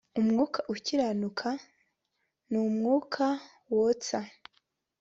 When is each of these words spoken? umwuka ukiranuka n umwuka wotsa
umwuka 0.19 0.59
ukiranuka 0.73 1.49
n 2.51 2.53
umwuka 2.65 3.25
wotsa 3.73 4.19